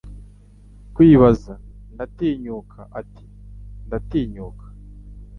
[0.93, 1.53] Kwibaza,
[1.93, 3.25] "Ndatinyuka?" ati:
[3.87, 4.65] "Ndatinyuka?"